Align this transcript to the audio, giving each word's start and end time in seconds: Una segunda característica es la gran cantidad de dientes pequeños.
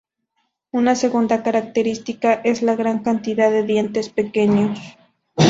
Una 0.71 0.95
segunda 0.95 1.43
característica 1.43 2.33
es 2.33 2.63
la 2.63 2.75
gran 2.75 3.03
cantidad 3.03 3.51
de 3.51 3.61
dientes 3.61 4.09
pequeños. 4.09 4.79